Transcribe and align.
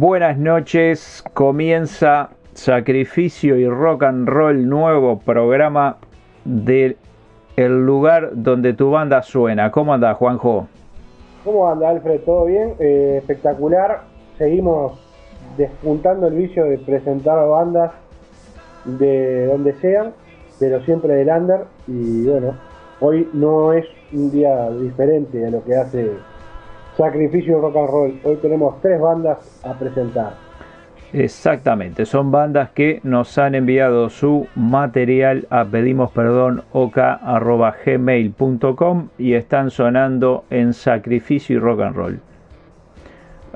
Buenas 0.00 0.38
noches, 0.38 1.22
comienza 1.34 2.30
Sacrificio 2.54 3.58
y 3.58 3.68
Rock 3.68 4.04
and 4.04 4.26
Roll, 4.26 4.66
nuevo 4.66 5.18
programa 5.18 5.98
del 6.46 6.96
el 7.56 7.84
lugar 7.84 8.30
donde 8.32 8.72
tu 8.72 8.90
banda 8.90 9.22
suena. 9.22 9.70
¿Cómo 9.70 9.92
anda, 9.92 10.14
Juanjo? 10.14 10.68
¿Cómo 11.44 11.68
anda, 11.68 11.90
Alfred? 11.90 12.22
¿Todo 12.22 12.46
bien? 12.46 12.76
Eh, 12.78 13.16
espectacular. 13.18 14.00
Seguimos 14.38 14.98
despuntando 15.58 16.28
el 16.28 16.34
vicio 16.34 16.64
de 16.64 16.78
presentar 16.78 17.46
bandas 17.46 17.92
de 18.86 19.48
donde 19.48 19.74
sean, 19.82 20.14
pero 20.58 20.82
siempre 20.86 21.12
del 21.12 21.28
under. 21.28 21.64
Y 21.86 22.24
bueno, 22.24 22.54
hoy 23.00 23.28
no 23.34 23.74
es 23.74 23.84
un 24.14 24.30
día 24.30 24.70
diferente 24.70 25.46
a 25.46 25.50
lo 25.50 25.62
que 25.62 25.76
hace 25.76 26.10
Sacrificio 26.96 27.60
Rock 27.60 27.76
and 27.76 27.88
Roll. 27.88 28.20
Hoy 28.24 28.36
tenemos 28.36 28.80
tres 28.80 29.00
bandas 29.00 29.60
a 29.64 29.74
presentar. 29.74 30.34
Exactamente, 31.12 32.06
son 32.06 32.30
bandas 32.30 32.70
que 32.70 33.00
nos 33.02 33.36
han 33.36 33.56
enviado 33.56 34.10
su 34.10 34.46
material 34.54 35.46
a 35.50 35.64
pedimos 35.64 36.12
perdón 36.12 36.62
y 39.18 39.32
están 39.34 39.70
sonando 39.70 40.44
en 40.50 40.72
Sacrificio 40.72 41.56
y 41.56 41.58
Rock 41.58 41.80
and 41.80 41.96
Roll. 41.96 42.20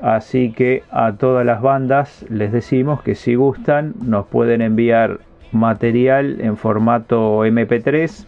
Así 0.01 0.51
que 0.51 0.83
a 0.91 1.13
todas 1.13 1.45
las 1.45 1.61
bandas 1.61 2.25
les 2.29 2.51
decimos 2.51 3.01
que 3.01 3.15
si 3.15 3.35
gustan 3.35 3.93
nos 4.03 4.25
pueden 4.25 4.61
enviar 4.61 5.19
material 5.53 6.41
en 6.41 6.57
formato 6.57 7.45
MP3 7.45 8.25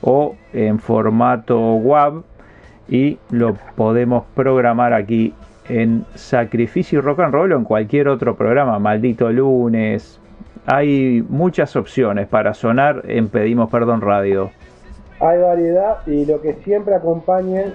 o 0.00 0.36
en 0.54 0.78
formato 0.78 1.74
WAV 1.74 2.22
y 2.90 3.18
lo 3.30 3.54
podemos 3.76 4.24
programar 4.34 4.92
aquí 4.92 5.32
en 5.68 6.04
Sacrificio 6.16 6.98
y 6.98 7.02
Rock 7.02 7.20
and 7.20 7.32
Roll 7.32 7.52
o 7.52 7.56
en 7.56 7.64
cualquier 7.64 8.08
otro 8.08 8.34
programa, 8.34 8.78
Maldito 8.80 9.30
Lunes. 9.30 10.20
Hay 10.66 11.24
muchas 11.28 11.76
opciones 11.76 12.26
para 12.26 12.52
sonar 12.52 13.02
en 13.06 13.28
Pedimos 13.28 13.70
Perdón 13.70 14.00
Radio. 14.00 14.50
Hay 15.20 15.38
variedad 15.38 15.98
y 16.06 16.26
lo 16.26 16.42
que 16.42 16.54
siempre 16.64 16.96
acompaña, 16.96 17.66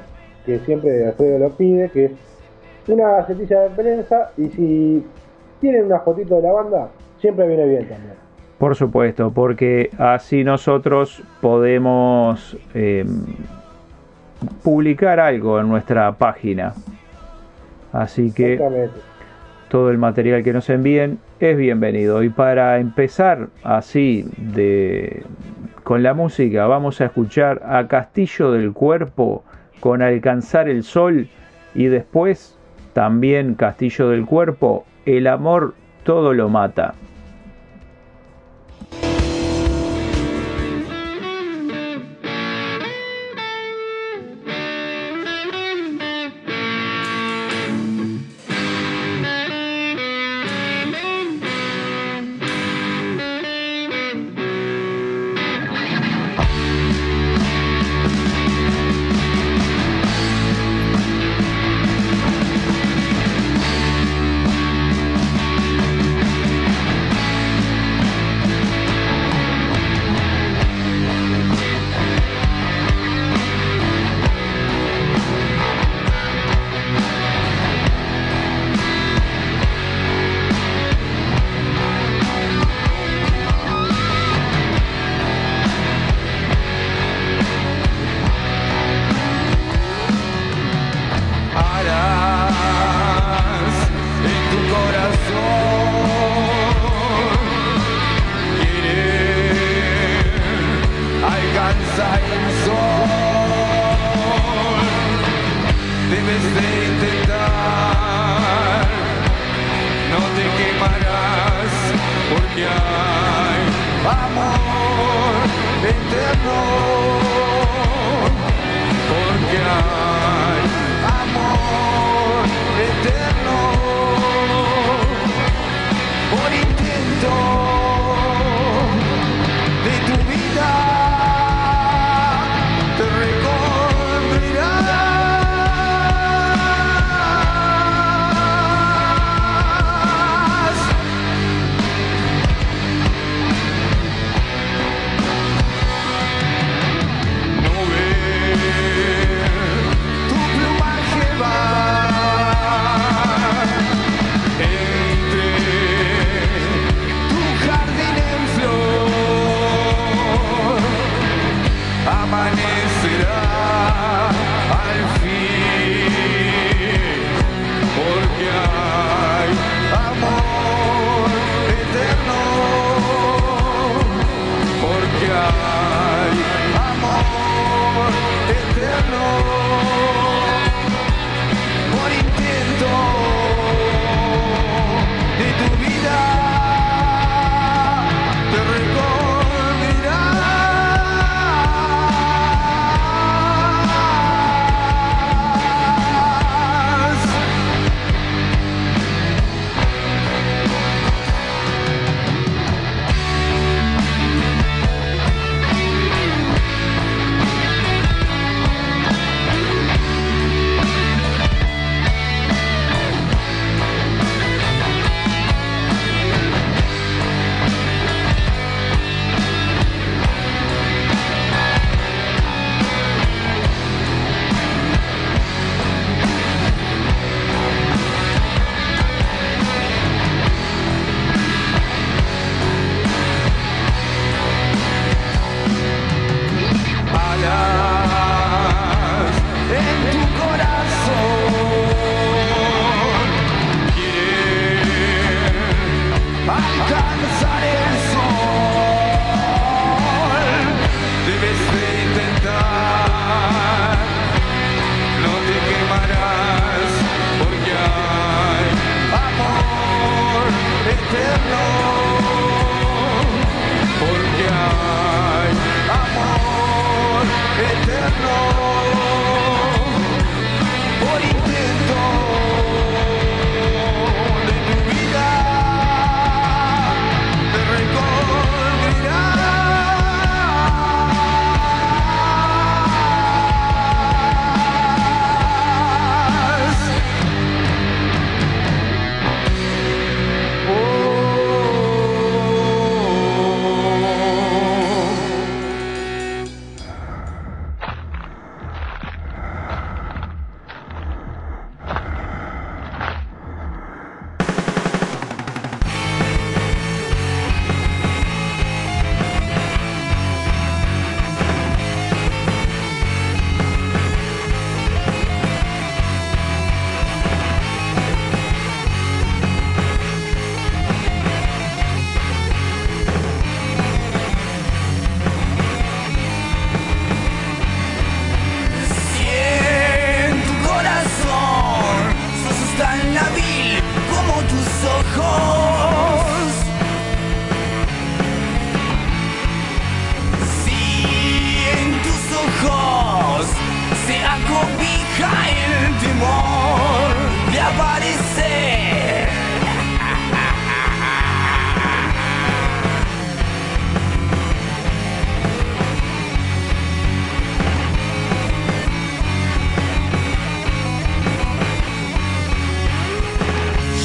que 0.45 0.59
siempre 0.59 1.07
Alfredo 1.07 1.39
lo 1.39 1.49
pide, 1.51 1.89
que 1.89 2.05
es 2.05 2.11
una 2.87 3.09
gacetilla 3.11 3.61
de 3.61 3.69
prensa 3.69 4.31
y 4.37 4.47
si 4.49 5.05
tienen 5.61 5.85
una 5.85 5.99
fotito 6.01 6.35
de 6.35 6.41
la 6.41 6.51
banda, 6.51 6.89
siempre 7.19 7.47
viene 7.47 7.65
bien 7.65 7.87
también. 7.87 8.13
Por 8.57 8.75
supuesto, 8.75 9.31
porque 9.31 9.89
así 9.97 10.43
nosotros 10.43 11.23
podemos 11.41 12.57
eh, 12.73 13.05
publicar 14.63 15.19
algo 15.19 15.59
en 15.59 15.69
nuestra 15.69 16.11
página. 16.13 16.73
Así 17.91 18.31
que 18.31 18.89
todo 19.69 19.89
el 19.89 19.97
material 19.97 20.44
que 20.44 20.53
nos 20.53 20.69
envíen 20.69 21.19
es 21.39 21.57
bienvenido. 21.57 22.23
Y 22.23 22.29
para 22.29 22.79
empezar 22.79 23.47
así 23.63 24.25
de 24.38 25.23
con 25.84 26.01
la 26.01 26.13
música, 26.13 26.66
vamos 26.66 27.00
a 27.01 27.05
escuchar 27.05 27.61
a 27.66 27.88
Castillo 27.88 28.51
del 28.51 28.73
Cuerpo 28.73 29.44
con 29.79 30.01
Alcanzar 30.01 30.67
el 30.67 30.84
Sol 30.84 31.29
y 31.75 31.85
después 31.85 32.58
también 32.93 33.55
Castillo 33.55 34.09
del 34.09 34.25
Cuerpo, 34.25 34.85
El 35.05 35.28
amor 35.28 35.75
todo 36.03 36.34
lo 36.34 36.49
mata. 36.49 36.96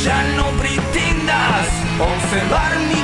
ya 0.04 0.23
no 0.37 0.50
pretendas 0.52 1.69
observar 1.99 2.78
mi 2.88 3.00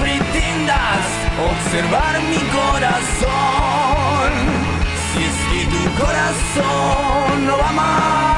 pretendas 0.00 1.04
observar 1.50 2.20
mi 2.22 2.38
corazón, 2.58 4.32
si 5.12 5.24
es 5.24 5.36
que 5.50 5.60
tu 5.66 6.02
corazón 6.02 7.46
no 7.46 7.58
va 7.58 7.72
más. 7.72 8.37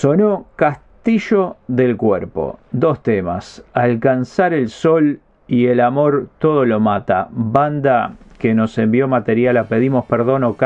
Sonó 0.00 0.46
Castillo 0.54 1.56
del 1.66 1.96
Cuerpo, 1.96 2.60
dos 2.70 3.02
temas, 3.02 3.64
Alcanzar 3.72 4.54
el 4.54 4.68
Sol 4.68 5.18
y 5.48 5.66
El 5.66 5.80
Amor 5.80 6.28
Todo 6.38 6.64
lo 6.64 6.78
Mata, 6.78 7.26
banda 7.32 8.12
que 8.38 8.54
nos 8.54 8.78
envió 8.78 9.08
material 9.08 9.56
a 9.56 9.64
Pedimos 9.64 10.04
Perdón 10.04 10.44
OK 10.44 10.62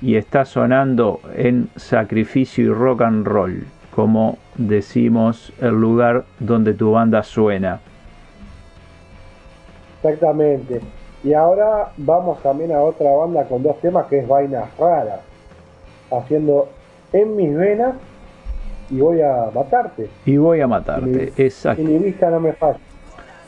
y 0.00 0.14
está 0.14 0.44
sonando 0.44 1.18
en 1.34 1.68
Sacrificio 1.74 2.66
y 2.66 2.68
Rock 2.68 3.02
and 3.02 3.26
Roll, 3.26 3.64
como 3.96 4.38
decimos 4.54 5.52
el 5.60 5.74
lugar 5.74 6.24
donde 6.38 6.72
tu 6.72 6.92
banda 6.92 7.24
suena. 7.24 7.80
Exactamente. 10.04 10.82
Y 11.24 11.32
ahora 11.32 11.88
vamos 11.96 12.40
también 12.44 12.70
a 12.70 12.80
otra 12.80 13.10
banda 13.10 13.42
con 13.42 13.60
dos 13.60 13.80
temas 13.80 14.06
que 14.06 14.20
es 14.20 14.28
Vainas 14.28 14.68
Raras, 14.78 15.18
haciendo 16.12 16.68
En 17.12 17.34
mis 17.34 17.56
venas 17.56 17.94
y 18.90 19.00
voy 19.00 19.20
a 19.20 19.50
matarte. 19.54 20.08
Y 20.26 20.36
voy 20.36 20.60
a 20.60 20.66
matarte, 20.66 21.32
Y 21.36 21.42
exacto. 21.42 21.82
mi 21.82 21.98
vista 21.98 22.30
no 22.30 22.40
me 22.40 22.52
falla. 22.52 22.78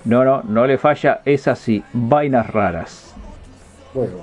No, 0.04 0.24
no, 0.24 0.42
no 0.42 0.66
le 0.66 0.78
falla, 0.78 1.20
es 1.24 1.46
así, 1.48 1.82
vainas 1.92 2.48
raras. 2.50 3.14
Bueno, 3.92 4.14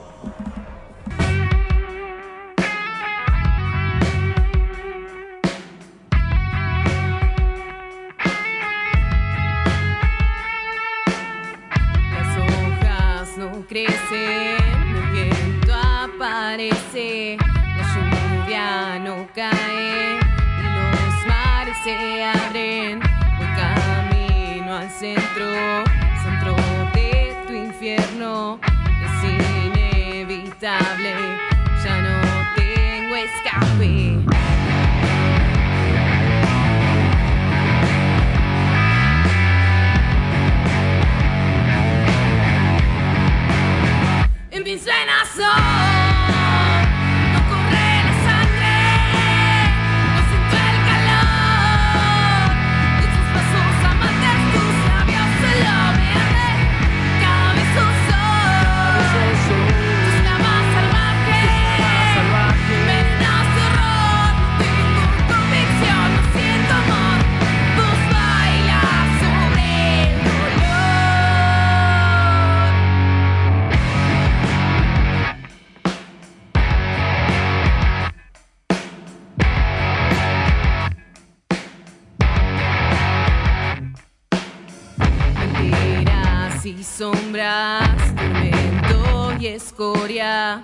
escoria. 89.77 90.60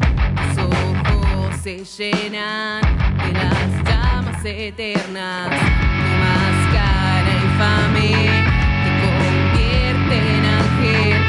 Tus 0.56 0.64
ojos 0.64 1.56
se 1.62 1.86
llenan 1.86 2.82
de 2.82 3.32
las 3.32 3.84
llamas 3.86 4.44
eternas. 4.44 5.50
Tu 5.50 6.10
máscara 6.24 7.32
infame 7.44 8.12
te 8.84 8.90
convierte 9.04 10.16
en 10.18 10.46
ángel. 10.46 11.23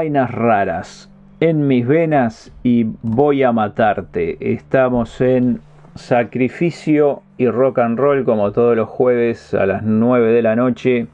Vainas 0.00 0.30
raras 0.30 1.10
en 1.40 1.66
mis 1.66 1.86
venas 1.86 2.50
y 2.62 2.86
voy 3.02 3.42
a 3.42 3.52
matarte. 3.52 4.38
Estamos 4.40 5.20
en 5.20 5.60
Sacrificio 5.94 7.20
y 7.36 7.48
Rock 7.48 7.80
and 7.80 7.98
Roll 7.98 8.24
como 8.24 8.50
todos 8.50 8.74
los 8.74 8.88
jueves 8.88 9.52
a 9.52 9.66
las 9.66 9.82
9 9.82 10.32
de 10.32 10.40
la 10.40 10.56
noche 10.56 11.06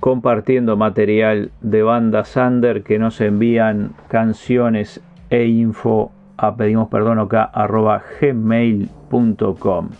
compartiendo 0.00 0.76
material 0.76 1.52
de 1.60 1.84
banda 1.84 2.24
Sander 2.24 2.82
que 2.82 2.98
nos 2.98 3.20
envían 3.20 3.94
canciones 4.08 5.00
e 5.30 5.44
info 5.44 6.10
a 6.36 6.56
pedimos 6.56 6.88
perdón 6.88 7.20
acá 7.20 7.44
arroba 7.44 8.02
gmail.com 8.20 9.90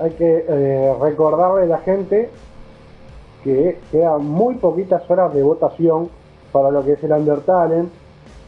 Hay 0.00 0.10
que 0.12 0.44
eh, 0.48 0.94
recordarle 1.02 1.64
a 1.64 1.66
la 1.66 1.78
gente 1.80 2.30
que 3.44 3.78
quedan 3.92 4.24
muy 4.24 4.54
poquitas 4.56 5.08
horas 5.08 5.32
de 5.34 5.42
votación 5.42 6.08
para 6.50 6.70
lo 6.70 6.84
que 6.84 6.92
es 6.92 7.04
el 7.04 7.12
Undertalent, 7.12 7.90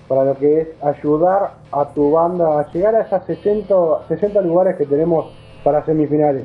para 0.08 0.24
lo 0.24 0.36
que 0.36 0.60
es 0.60 0.68
ayudar 0.82 1.52
a 1.70 1.84
tu 1.86 2.12
banda 2.12 2.60
a 2.60 2.72
llegar 2.72 2.94
a 2.94 3.02
esas 3.02 3.24
60, 3.26 3.74
60 4.08 4.40
lugares 4.40 4.76
que 4.76 4.86
tenemos 4.86 5.26
para 5.62 5.84
semifinales. 5.84 6.44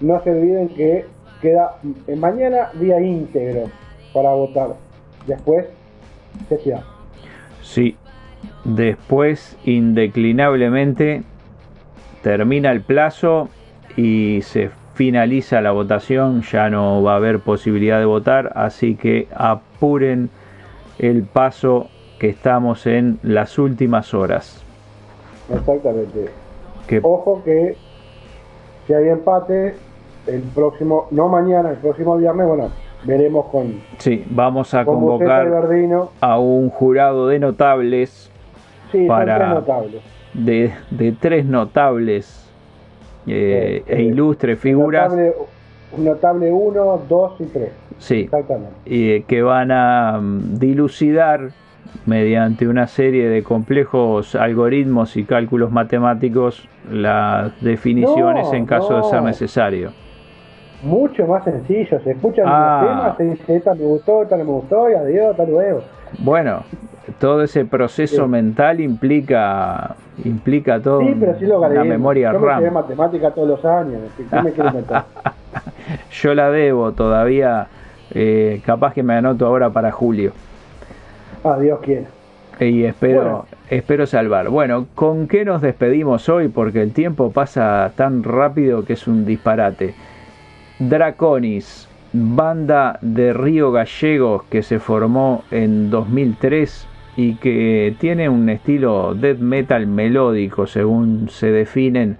No 0.00 0.22
se 0.22 0.30
olviden 0.30 0.68
que 0.68 1.06
queda 1.40 1.76
eh, 2.06 2.16
mañana 2.16 2.70
día 2.74 3.00
íntegro 3.00 3.70
para 4.12 4.30
votar. 4.30 4.70
Después 5.26 5.66
se 6.48 6.58
cierra. 6.58 6.84
Sí, 7.62 7.96
después 8.64 9.56
indeclinablemente 9.64 11.22
termina 12.22 12.72
el 12.72 12.82
plazo 12.82 13.48
y 13.96 14.42
se 14.42 14.70
finaliza 14.96 15.60
la 15.60 15.72
votación, 15.72 16.40
ya 16.40 16.70
no 16.70 17.02
va 17.02 17.12
a 17.12 17.16
haber 17.16 17.40
posibilidad 17.40 17.98
de 17.98 18.06
votar, 18.06 18.50
así 18.56 18.94
que 18.96 19.28
apuren 19.36 20.30
el 20.98 21.22
paso 21.24 21.88
que 22.18 22.30
estamos 22.30 22.86
en 22.86 23.18
las 23.22 23.58
últimas 23.58 24.14
horas. 24.14 24.64
Exactamente. 25.54 26.30
Que, 26.86 27.00
Ojo 27.02 27.42
que 27.44 27.76
si 28.86 28.94
hay 28.94 29.08
empate, 29.10 29.74
el 30.26 30.40
próximo, 30.54 31.08
no 31.10 31.28
mañana, 31.28 31.70
el 31.72 31.76
próximo 31.76 32.16
viernes, 32.16 32.46
bueno, 32.46 32.70
veremos 33.04 33.46
con, 33.46 33.74
sí, 33.98 34.24
vamos 34.30 34.72
a 34.72 34.86
convocar 34.86 35.46
a 36.22 36.38
un 36.38 36.70
jurado 36.70 37.28
de 37.28 37.38
notables, 37.38 38.30
Sí, 38.92 39.04
para- 39.06 39.36
tres 39.36 39.48
notables. 39.50 40.02
de, 40.32 40.72
de 40.90 41.12
tres 41.12 41.44
notables 41.44 42.45
eh, 43.26 43.82
e 43.86 44.02
ilustres 44.02 44.58
figuras, 44.58 45.10
Notable, 45.10 45.32
un 45.96 46.04
notable 46.04 46.52
1, 46.52 47.00
2 47.08 47.40
y 47.40 47.44
3. 47.44 47.68
sí, 47.98 48.20
Exactamente. 48.22 48.74
y 48.84 49.22
que 49.22 49.42
van 49.42 49.70
a 49.72 50.18
mm, 50.20 50.58
dilucidar 50.58 51.50
mediante 52.04 52.68
una 52.68 52.86
serie 52.86 53.28
de 53.28 53.42
complejos 53.42 54.34
algoritmos 54.34 55.16
y 55.16 55.24
cálculos 55.24 55.70
matemáticos 55.72 56.68
las 56.90 57.58
definiciones 57.62 58.46
No, 58.48 58.54
en 58.54 58.66
caso 58.66 58.96
de 58.98 59.04
ser 59.04 59.22
necesario. 59.22 59.92
Mucho 60.82 61.26
más 61.26 61.42
sencillo. 61.44 61.98
Se 62.00 62.10
escuchan 62.10 62.44
Ah. 62.46 62.80
los 62.82 62.90
temas, 62.90 63.16
se 63.16 63.24
dice 63.24 63.56
esta 63.56 63.74
me 63.74 63.84
gustó, 63.84 64.22
esta 64.22 64.36
no 64.36 64.44
me 64.44 64.50
gustó, 64.50 64.90
y 64.90 64.94
adiós, 64.94 65.30
hasta 65.30 65.44
luego. 65.46 65.80
Bueno, 66.18 66.62
todo 67.18 67.42
ese 67.42 67.64
proceso 67.64 68.24
Sí. 68.24 68.28
mental 68.30 68.80
implica 68.80 69.96
implica 70.24 70.80
todo 70.80 71.00
Sí, 71.00 71.14
pero 71.18 71.38
sí 71.38 71.46
lo 71.46 71.60
gané. 71.60 71.84
memoria 71.84 72.32
Yo 72.32 72.38
RAM. 72.38 72.72
matemática 72.72 73.30
todos 73.32 73.48
los 73.48 73.64
años. 73.64 74.00
¿Qué 74.16 74.24
qué 74.24 74.42
me 74.42 74.52
quiero 74.52 74.72
meter? 74.72 75.02
Yo 76.10 76.34
la 76.34 76.50
debo 76.50 76.92
todavía, 76.92 77.66
eh, 78.12 78.60
capaz 78.64 78.92
que 78.94 79.02
me 79.02 79.14
anoto 79.14 79.46
ahora 79.46 79.70
para 79.70 79.92
julio. 79.92 80.32
Ah, 81.44 81.58
Dios 81.58 81.78
quiera. 81.80 82.06
Y 82.58 82.84
espero, 82.84 83.20
Bueno. 83.22 83.46
espero 83.68 84.06
salvar. 84.06 84.48
Bueno, 84.48 84.86
¿con 84.94 85.28
qué 85.28 85.44
nos 85.44 85.60
despedimos 85.60 86.28
hoy? 86.30 86.48
Porque 86.48 86.80
el 86.82 86.92
tiempo 86.92 87.30
pasa 87.30 87.92
tan 87.96 88.22
rápido 88.22 88.84
que 88.84 88.94
es 88.94 89.06
un 89.06 89.26
disparate. 89.26 89.94
Draconis, 90.78 91.88
banda 92.12 92.98
de 93.02 93.32
Río 93.32 93.72
Gallegos 93.72 94.44
que 94.44 94.62
se 94.62 94.78
formó 94.78 95.44
en 95.50 95.90
2003 95.90 96.86
y 97.16 97.36
que 97.36 97.96
tiene 97.98 98.28
un 98.28 98.48
estilo 98.50 99.14
death 99.14 99.38
metal 99.38 99.86
melódico 99.86 100.66
según 100.66 101.28
se 101.30 101.50
definen. 101.50 102.18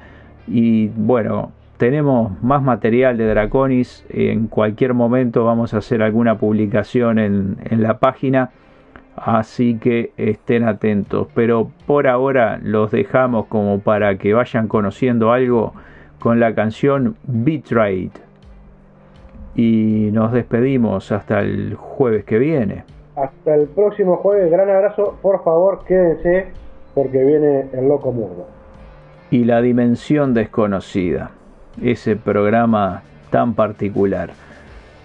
Y 0.48 0.88
bueno, 0.88 1.52
tenemos 1.76 2.42
más 2.42 2.62
material 2.62 3.18
de 3.18 3.26
Draconis. 3.26 4.06
En 4.08 4.46
cualquier 4.46 4.94
momento 4.94 5.44
vamos 5.44 5.74
a 5.74 5.78
hacer 5.78 6.02
alguna 6.02 6.38
publicación 6.38 7.18
en, 7.18 7.56
la 7.70 7.98
página. 7.98 8.50
Así 9.16 9.78
que 9.78 10.12
estén 10.16 10.64
atentos. 10.64 11.28
Pero 11.34 11.70
por 11.86 12.08
ahora 12.08 12.58
los 12.62 12.90
dejamos 12.90 13.46
como 13.46 13.80
para 13.80 14.16
que 14.16 14.32
vayan 14.32 14.66
conociendo 14.66 15.32
algo 15.32 15.74
con 16.18 16.40
la 16.40 16.54
canción 16.54 17.16
Betrayed. 17.24 18.12
Y 19.54 20.08
nos 20.12 20.32
despedimos 20.32 21.12
hasta 21.12 21.40
el 21.40 21.74
jueves 21.74 22.24
que 22.24 22.38
viene. 22.38 22.95
Hasta 23.16 23.54
el 23.54 23.68
próximo 23.68 24.16
jueves. 24.16 24.50
Gran 24.50 24.68
abrazo. 24.70 25.16
Por 25.22 25.42
favor, 25.42 25.84
quédense 25.86 26.48
porque 26.94 27.24
viene 27.24 27.66
el 27.72 27.88
loco 27.88 28.12
murdo. 28.12 28.46
Y 29.30 29.44
la 29.44 29.60
dimensión 29.60 30.34
desconocida. 30.34 31.30
Ese 31.82 32.16
programa 32.16 33.02
tan 33.30 33.54
particular. 33.54 34.30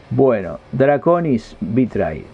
Bueno, 0.10 0.60
Draconis 0.72 1.58
Betrayed. 1.60 2.31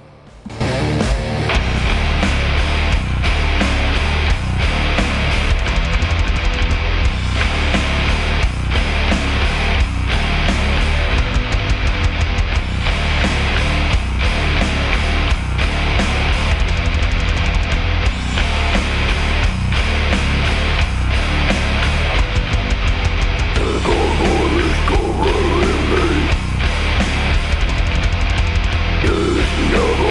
Another 29.69 30.07